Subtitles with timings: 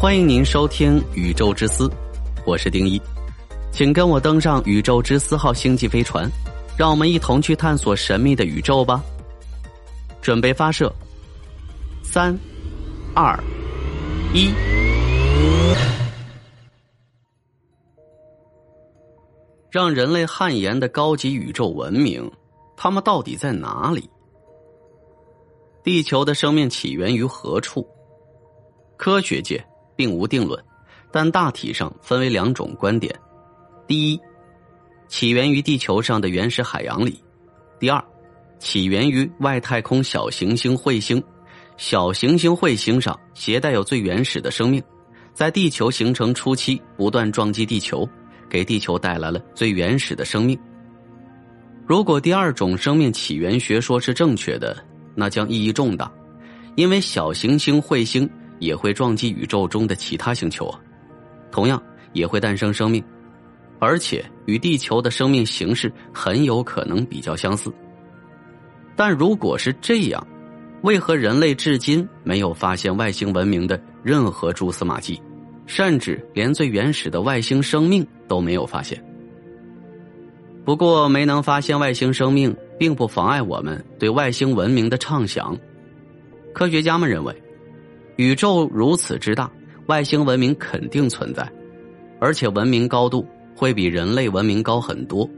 [0.00, 1.88] 欢迎您收听《宇宙之思》，
[2.46, 3.02] 我是丁一，
[3.72, 6.30] 请跟我登上宇宙之思号星际飞船，
[6.78, 9.02] 让我们一同去探索神秘的宇宙吧。
[10.22, 10.94] 准备发射，
[12.04, 12.38] 三、
[13.12, 13.36] 二、
[14.32, 14.52] 一。
[19.68, 22.30] 让人类汗颜的高级宇宙文明，
[22.76, 24.08] 他们到底在哪里？
[25.82, 27.84] 地球的生命起源于何处？
[28.96, 29.60] 科学界
[29.98, 30.62] 并无定论，
[31.10, 33.12] 但大体上分为两种观点：
[33.88, 34.20] 第一，
[35.08, 37.10] 起源于地球上的原始海洋里；
[37.80, 38.00] 第二，
[38.60, 41.20] 起源于外太空小行星彗星。
[41.76, 44.80] 小行星彗星上携带有最原始的生命，
[45.34, 48.08] 在地球形成初期不断撞击地球。
[48.50, 50.58] 给地球带来了最原始的生命。
[51.86, 54.74] 如果第二种生命起源学说是正确的，
[55.14, 56.10] 那将意义重大，
[56.74, 58.26] 因为小行星彗星
[58.58, 60.80] 也会撞击宇宙中的其他星球啊，
[61.50, 63.02] 同样也会诞生生命，
[63.78, 67.72] 而且与地球的生命形式很有可能比较相似。
[68.96, 70.26] 但如果是这样，
[70.82, 75.20] 为何人类至今没有发现外星文明的任何蛛丝马迹？
[75.66, 78.98] 甚至连最原始的外星生命都没有发现。
[80.64, 85.54] 不过，没能发现外星生命，并不妨碍我们对外星文明的畅想。
[86.54, 87.42] 科学家们认为，
[88.18, 89.48] 宇宙如此之大，
[89.86, 91.48] 外星文明肯定存在，
[92.18, 93.24] 而且文明高度
[93.54, 95.28] 会比人类文明高很多。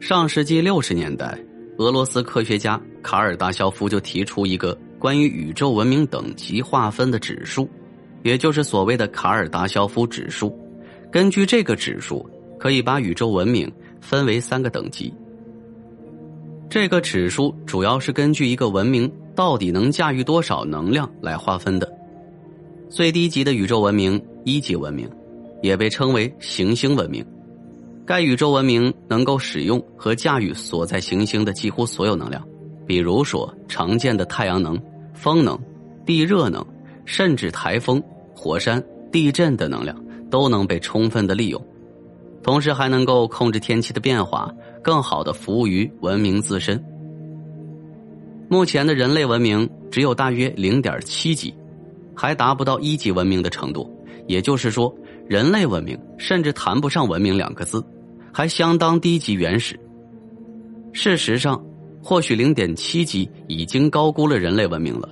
[0.00, 1.38] 上世纪六十年代，
[1.76, 7.68] 俄罗斯科学家卡尔达肖夫就提出一个关于宇宙文明等级划分的指数。
[8.22, 10.58] 也就是所谓的卡尔达肖夫指数，
[11.12, 12.26] 根据这个指数，
[12.58, 15.12] 可以把宇宙文明分为三个等级。
[16.70, 21.88] 这个指数主要是根据一个文明到底能驾驭多少能量来划分的。
[22.88, 25.08] 最低级的宇宙文明一级文明，
[25.62, 27.24] 也被称为行星文明。
[28.04, 32.44] 该宇宙文明能够使用和驾驭所在行星的几乎所有能量，
[32.84, 34.76] 比如说常见的太阳能、
[35.14, 35.56] 风能、
[36.04, 36.66] 地热能。
[37.04, 38.02] 甚至台风、
[38.34, 39.96] 火山、地震的能量
[40.30, 41.64] 都能被充分的利用，
[42.42, 46.84] 同时还能够控制天气的变化，更好的服务于文明自身。
[48.48, 51.54] 目前的人类文明只有大约零点七级，
[52.14, 53.88] 还达不到一级文明的程度，
[54.26, 54.94] 也就是说，
[55.26, 57.84] 人类文明甚至谈不上文明两个字，
[58.32, 59.78] 还相当低级原始。
[60.92, 61.62] 事实上，
[62.02, 65.08] 或许零点七级已经高估了人类文明了，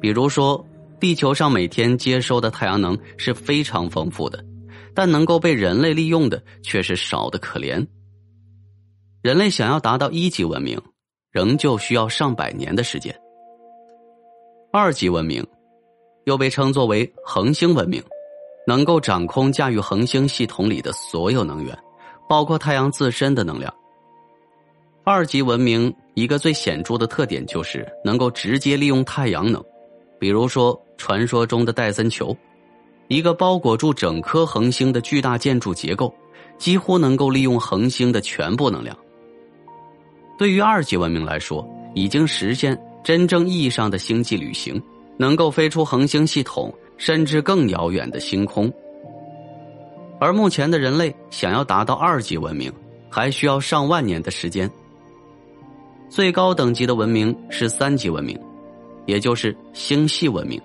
[0.00, 0.64] 比如说。
[1.00, 4.42] 地球上每天接收的太阳能是非常丰富的，
[4.94, 7.86] 但能够被人类利用的却是少的可怜。
[9.20, 10.80] 人类想要达到一级文明，
[11.34, 13.12] 仍旧需要上百年的时间。
[14.70, 15.44] 二级文明，
[16.26, 18.00] 又被称作为恒星文明，
[18.68, 21.76] 能够掌控驾驭恒星系统里的所有能源，
[22.28, 23.74] 包括太阳自身的能量。
[25.02, 29.60] 二级文明一个最显著的特点就是能够直接利用太阳能。
[30.20, 32.34] 比如说，传说中的戴森球，
[33.08, 36.14] 一个包裹住整颗恒星的巨大建筑结构，
[36.58, 38.96] 几乎能够利用恒星的全部能量。
[40.36, 44.82] 对于二级文明来说，已经实现真正意义上的星际旅行，
[45.16, 48.72] 能够飞出恒星系统，甚至更遥远的星空。
[50.20, 52.72] 而目前的人类想要达到二级文明，
[53.10, 54.70] 还需要上万年的时间。
[56.08, 58.38] 最高等级的文明是三级文明。
[59.06, 60.58] 也就是星系文明，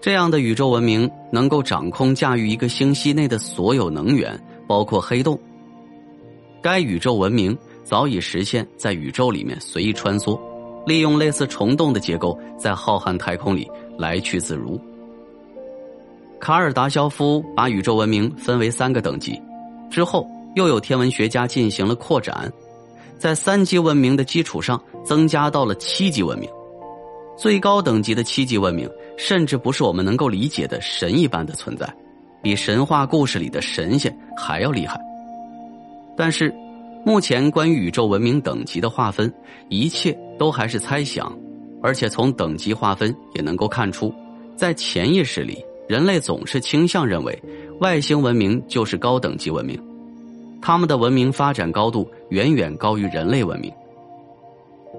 [0.00, 4.36] 这样的宇宙文明能够掌控驾驭一个星系内的所有能源，
[4.66, 5.38] 包括黑洞。
[6.60, 10.36] 该宇宙文明早已实现在宇宙里面随意穿梭，
[10.84, 14.76] 利用类似虫洞的结构，在浩瀚太空里来去自如。
[16.40, 19.40] 卡尔达肖夫把宇宙文明分为三个等级，
[19.88, 22.52] 之后又有天文学家进行了扩展，
[23.18, 26.50] 在三级文明的基础上增加到了七级文明。
[27.38, 31.88] 最高等级的七级文明，甚至不是我们能够理解的神一般的存在，
[32.42, 35.00] 比神话故事里的神仙还要厉害。
[36.16, 36.52] 但是，
[37.06, 39.32] 目前关于宇宙文明等级的划分，
[39.68, 41.32] 一切都还是猜想，
[41.80, 44.12] 而且从等级划分也能够看出，
[44.56, 47.40] 在潜意识里，人类总是倾向认为
[47.78, 49.80] 外星文明就是高等级文明，
[50.60, 53.72] 他们的文明发展高度远远高于人类文明。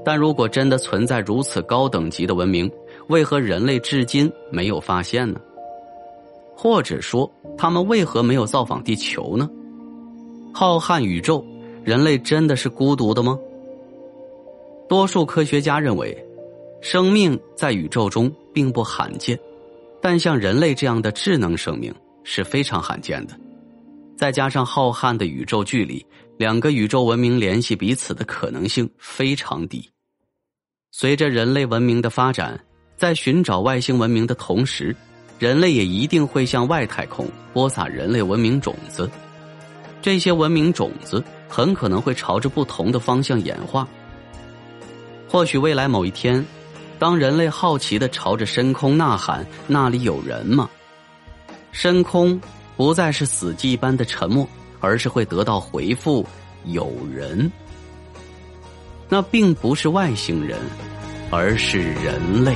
[0.05, 2.71] 但如果真的存在如此高等级的文明，
[3.09, 5.41] 为何人类至今没有发现呢？
[6.55, 9.49] 或者说，他们为何没有造访地球呢？
[10.53, 11.45] 浩瀚宇宙，
[11.87, 13.39] 人类真的是孤独的吗？
[14.89, 16.21] 多数科学家认为，
[16.81, 19.39] 生命在宇宙中并不罕见，
[20.01, 21.95] 但像人类这样的智能生命
[22.25, 23.39] 是非常罕见的。
[24.17, 26.05] 再加上浩瀚的宇宙距离，
[26.35, 29.89] 两个宇宙文明联系彼此的可能性非常低。
[30.91, 32.59] 随着人类文明的发展，
[32.97, 34.93] 在寻找外星文明的同时，
[35.39, 39.09] 人类也一定会向外太空播撒人类文明种子。
[40.01, 43.87] 这些文明种子很可能会朝着不同的方向演化。
[45.29, 46.45] 或许未来某一天，
[46.97, 50.69] 当人类好奇的朝着深空呐喊“那里有人吗”，
[51.71, 52.39] 深空
[52.75, 54.47] 不再是死寂般的沉默，
[54.79, 56.25] 而是会得到回复
[56.65, 57.51] “有人”。
[59.09, 60.59] 那并不是外星人，
[61.29, 62.55] 而是人类。